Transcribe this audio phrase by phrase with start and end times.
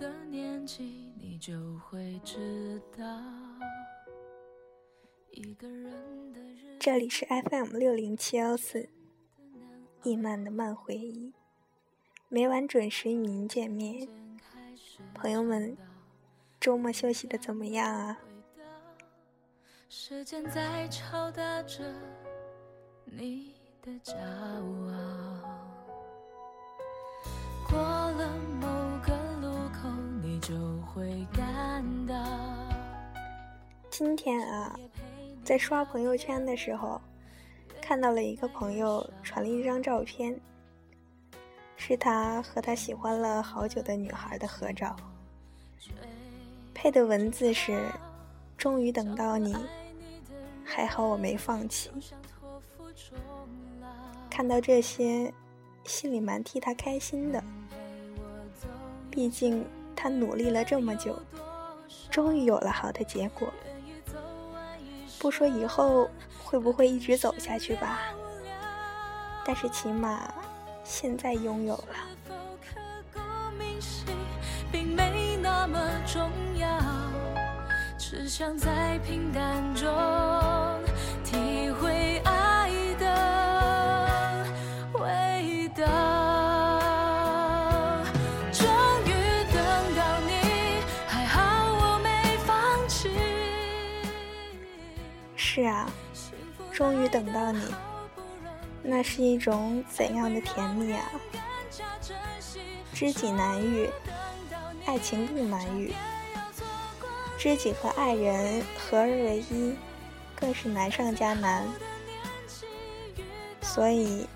[0.00, 3.04] 到了某个年纪，你就会知道。
[6.78, 8.88] 这里是 FM 六零七幺四，
[10.02, 11.34] 易漫的漫回忆，
[12.28, 14.08] 每晚准时与您见面。
[15.14, 15.76] 朋友们，
[16.58, 18.18] 周末休息的怎么样啊？
[19.90, 21.84] 时间在敲打着
[23.04, 25.19] 你的骄傲。
[30.94, 32.14] 会感到。
[33.90, 34.78] 今天啊。
[35.42, 37.00] 在刷朋友圈的时候，
[37.80, 40.38] 看到了一个朋友传了一张照片，
[41.76, 44.94] 是他和他喜欢了好久的女孩的合照，
[46.74, 47.82] 配的文字是
[48.56, 49.56] “终于等到你，
[50.62, 51.90] 还好我没放弃”。
[54.28, 55.32] 看到这些，
[55.84, 57.42] 心里蛮替他开心的，
[59.10, 59.64] 毕竟
[60.02, 61.14] 他努力了这么久，
[62.10, 63.52] 终于有了好的结果。
[65.18, 66.08] 不说以后
[66.42, 68.00] 会不会一直走下去吧，
[69.44, 70.32] 但是起码
[70.82, 71.96] 现在拥有了。
[77.98, 79.86] 只想在平淡中
[95.60, 95.92] 是啊，
[96.72, 97.62] 终于等到你，
[98.82, 101.04] 那是一种怎样的甜蜜啊！
[102.94, 103.90] 知己难遇，
[104.86, 105.92] 爱情更难遇。
[107.36, 109.76] 知己和爱人合而为一，
[110.34, 111.66] 更是难上加难。
[113.60, 114.26] 所以，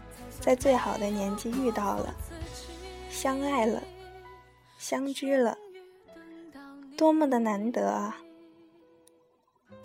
[0.40, 2.14] 在最好的年纪遇到了，
[3.08, 3.82] 相爱了，
[4.76, 5.56] 相知了，
[6.98, 8.18] 多么的难得啊！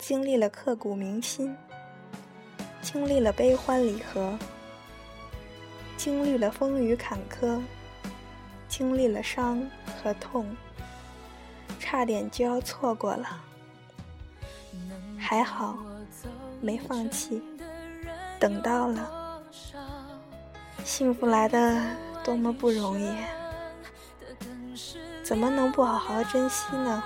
[0.00, 1.54] 经历了刻骨铭心，
[2.80, 4.36] 经历了悲欢离合，
[5.96, 7.60] 经历了风雨坎坷，
[8.66, 9.62] 经历了伤
[10.02, 10.56] 和痛。
[11.78, 13.40] 差点就要错过了，
[15.18, 15.76] 还好
[16.60, 17.42] 没放弃，
[18.38, 19.42] 等到了，
[20.82, 21.78] 幸福来的
[22.24, 23.12] 多么不容易，
[25.22, 27.02] 怎么能不好好珍惜呢？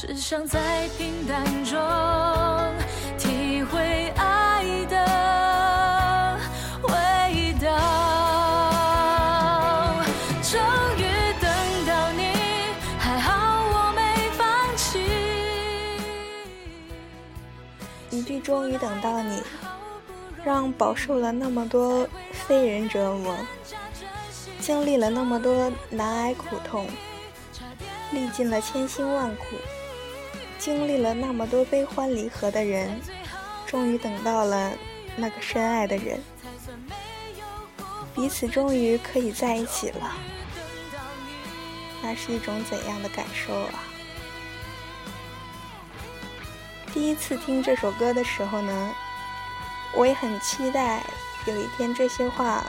[0.00, 1.78] 只想在平淡中
[3.18, 5.10] 体会爱的。
[18.42, 19.42] 终于等到你，
[20.42, 23.36] 让饱受了那么多非人折磨，
[24.58, 26.88] 经历了那么多难挨苦痛，
[28.10, 29.44] 历尽了千辛万苦，
[30.60, 33.00] 经历了那么多悲欢离合的人，
[33.66, 34.70] 终于等到了
[35.16, 36.22] 那个深爱的人，
[38.14, 40.12] 彼此终于可以在一起了，
[42.02, 43.82] 那是一种怎样的感受啊？
[46.92, 48.94] 第一次听这首歌的时候呢，
[49.94, 51.02] 我也很期待
[51.46, 52.62] 有一天这些话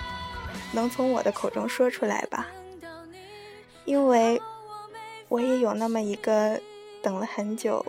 [0.72, 2.48] 能从我的口中说出来吧，
[3.84, 4.42] 因为
[5.28, 6.62] 我也有那么一个
[7.02, 7.84] 等了很久、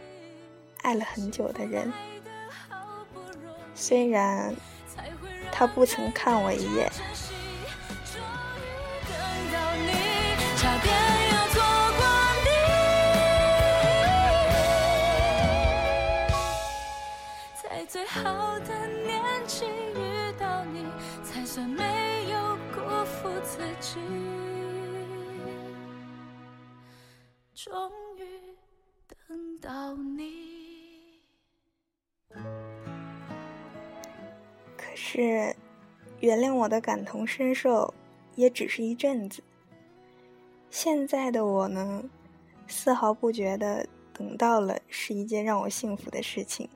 [0.80, 1.92] 爱了很久的人，
[3.74, 4.54] 虽然
[5.50, 6.90] 他不曾看我一眼。
[17.62, 20.86] 在最好的年纪遇到你，
[21.22, 24.00] 才算没有辜负自己。
[27.54, 27.72] 终
[29.62, 31.22] 到你。
[34.76, 35.54] 可是，
[36.18, 37.94] 原谅我的感同身受，
[38.34, 39.40] 也只是一阵子。
[40.68, 42.02] 现在的我呢，
[42.66, 46.68] 丝毫不觉得等到了是一件让我幸福的事情。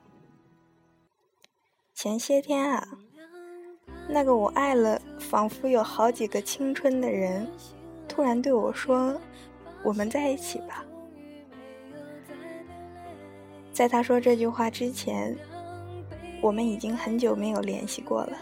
[1.93, 2.87] 前些天啊，
[4.07, 7.51] 那个我爱了仿佛有好几个青春的人，
[8.07, 9.19] 突然对我说
[9.83, 10.85] ：“我们在一起吧。”
[13.77, 15.37] 在他说这句话之前，
[16.41, 18.35] 我们已经很久没有联系过了。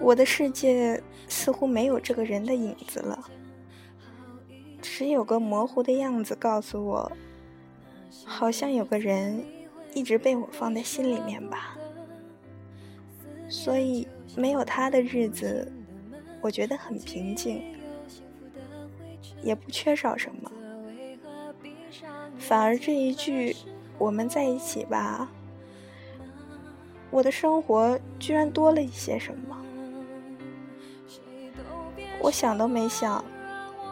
[0.00, 3.22] 我的世界似乎没有这个人的影子了，
[4.80, 7.12] 只有个模糊的样子告诉我，
[8.24, 9.44] 好像有个人。
[9.94, 11.76] 一直被我放在心里面吧。
[13.48, 15.70] 所以没有他的日子，
[16.40, 17.62] 我觉得很平静，
[19.42, 20.50] 也不缺少什么。
[22.38, 23.56] 反而这一句
[23.98, 25.30] “我们在一起吧”，
[27.10, 29.56] 我的生活居然多了一些什么。
[32.20, 33.24] 我想都没想，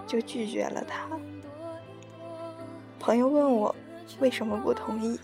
[0.06, 1.06] 就拒绝了他。
[2.98, 3.74] 朋友问我
[4.18, 5.18] 为什么不同意，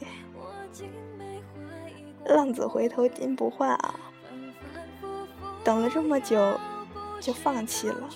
[2.24, 3.94] 浪子回头金不换啊！
[5.64, 6.58] 等了这么久，
[7.20, 8.08] 就放弃了。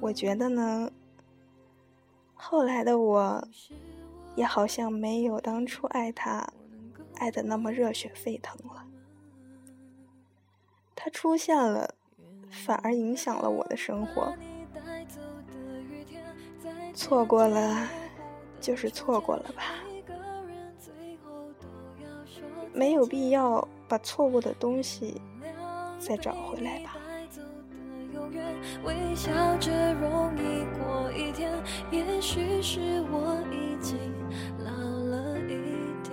[0.00, 0.90] 我觉得呢，
[2.34, 3.48] 后来的我，
[4.36, 6.46] 也好像没有当初爱他，
[7.16, 8.84] 爱的那么热血沸腾了。
[10.94, 11.94] 他出现了，
[12.50, 14.34] 反而影响了我的生活。
[16.92, 17.88] 错过了，
[18.60, 19.62] 就是错过了吧，
[22.72, 23.66] 没有必要。
[23.86, 25.20] 把错过的东西
[25.98, 26.96] 再找回来吧。
[28.84, 31.50] 微笑着容易过一天，
[31.90, 33.98] 也许是我已经
[34.58, 35.48] 老了一
[36.02, 36.12] 点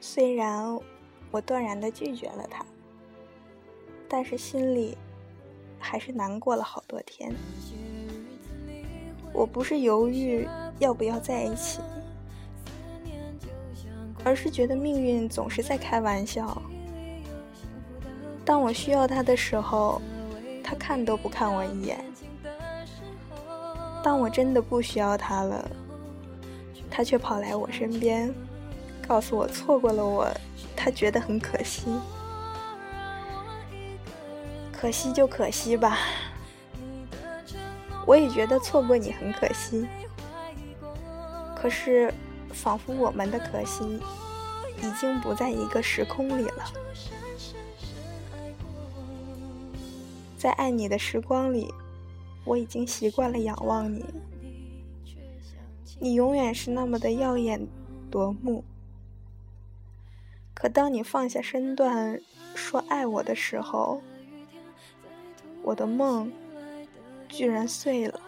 [0.00, 0.78] 虽然
[1.30, 2.64] 我断然的拒绝了他，
[4.08, 4.96] 但是心里
[5.78, 7.34] 还是难过了好多天。
[9.32, 11.80] 我不是犹豫要不要在一起，
[14.24, 16.60] 而是觉得命运总是在开玩笑。
[18.44, 20.00] 当我需要他的时候，
[20.64, 21.98] 他看都不看我一眼；
[24.02, 25.70] 当我真的不需要他了，
[26.90, 28.34] 他却跑来我身边。
[29.06, 30.26] 告诉我错过了我，
[30.74, 31.86] 他觉得很可惜。
[34.80, 35.98] 可惜就可惜吧，
[38.06, 39.88] 我也觉得错过你很可惜。
[41.56, 42.14] 可是，
[42.52, 44.00] 仿佛我们的可惜
[44.80, 46.64] 已经不在一个时空里了。
[50.38, 51.74] 在爱你的时光里，
[52.44, 54.04] 我已经习惯了仰望你，
[55.98, 57.66] 你永远是那么的耀眼
[58.08, 58.62] 夺目。
[60.54, 62.20] 可当你放下身段
[62.54, 64.00] 说爱我的时候，
[65.68, 66.32] 我的梦
[67.28, 68.18] 居然碎了。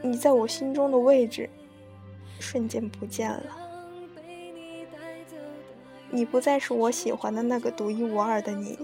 [0.00, 1.50] 你在我心中的位置
[2.38, 3.42] 瞬间不见了。
[6.10, 8.78] 你不再是我喜欢的那个独一无二的你，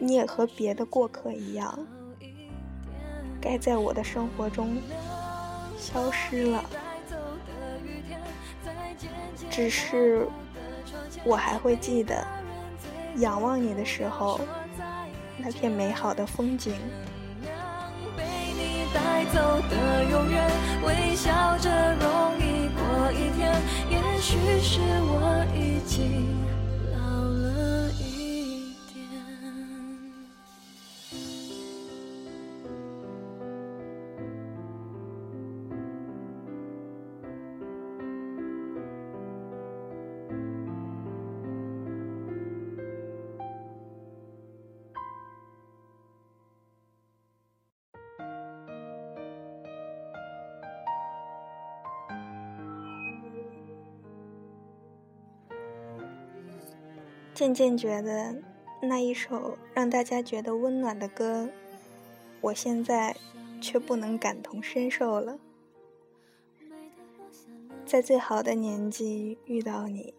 [0.00, 1.78] 你也和别的过客一样，
[3.40, 4.76] 该在我的生活中
[5.78, 6.64] 消失了。
[9.48, 10.26] 只是，
[11.24, 12.26] 我还会记得
[13.16, 14.40] 仰望你的时候，
[15.36, 16.74] 那片美好的风景。
[18.16, 20.50] 被你带走的永远，
[20.84, 23.52] 微笑着容易过一天。
[23.90, 26.51] 也许是我已经。
[57.42, 58.40] 渐渐觉得，
[58.82, 61.50] 那一首让大家觉得温暖的歌，
[62.40, 63.16] 我现在
[63.60, 65.40] 却不能感同身受了。
[67.84, 70.14] 在最好的年纪遇到你，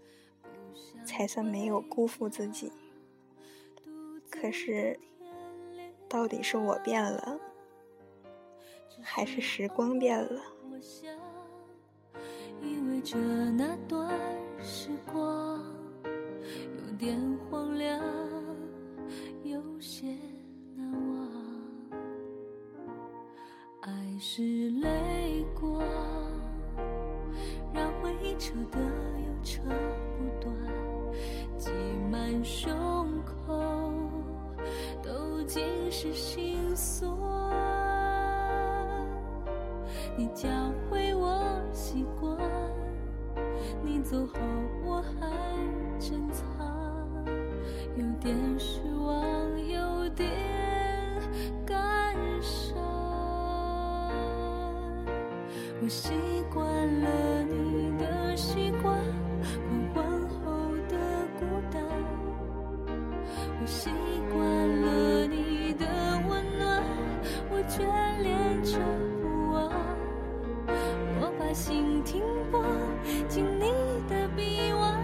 [1.06, 2.74] 才算没有辜负自己。
[4.30, 5.00] 可是，
[6.10, 7.40] 到底是我变了，
[9.02, 10.42] 还是时光变了？
[13.58, 14.10] 那段
[14.62, 15.73] 时光。
[16.98, 17.20] 点
[17.50, 18.00] 荒凉，
[19.44, 20.16] 有些
[20.76, 21.28] 难忘。
[23.82, 25.82] 爱是泪光，
[27.74, 29.62] 让回忆扯得又扯
[30.18, 30.56] 不断，
[31.58, 31.72] 挤
[32.12, 32.74] 满胸
[33.26, 33.54] 口，
[35.02, 37.12] 都尽是心酸。
[40.16, 40.48] 你教
[40.90, 42.38] 会我习惯，
[43.84, 44.40] 你走后
[44.86, 45.28] 我还
[46.00, 46.53] 珍藏。
[48.24, 50.32] 点失望，有点
[51.66, 51.76] 感
[52.42, 52.78] 伤。
[55.82, 56.14] 我习
[56.54, 56.64] 惯
[57.02, 58.98] 了你的习惯，
[59.94, 60.96] 狂欢后的
[61.38, 61.84] 孤单。
[63.60, 63.90] 我习
[64.32, 64.40] 惯
[64.82, 65.86] 了你的
[66.30, 66.82] 温暖，
[67.52, 67.84] 我眷
[68.22, 68.80] 恋着
[69.22, 69.70] 不忘。
[71.20, 72.64] 我把心停泊
[73.28, 73.70] 进你
[74.08, 74.98] 的臂弯，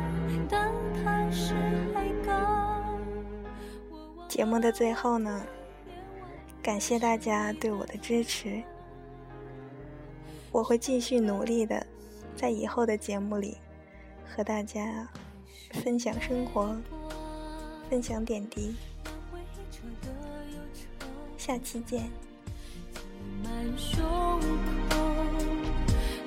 [0.48, 0.72] 当
[1.04, 1.19] 它
[4.30, 5.44] 节目的最后呢，
[6.62, 8.62] 感谢大家对我的支持。
[10.52, 11.86] 我会继续努力的，
[12.36, 13.58] 在以后的节目里
[14.24, 15.10] 和大家
[15.84, 16.78] 分享生活，
[17.90, 18.76] 分享点滴。
[21.36, 22.08] 下期见。
[23.44, 24.00] 满胸
[24.90, 24.98] 口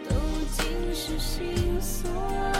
[0.08, 0.14] 都
[0.50, 2.51] 尽是心酸。